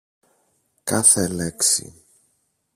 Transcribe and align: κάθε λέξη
κάθε 0.83 1.27
λέξη 1.27 2.03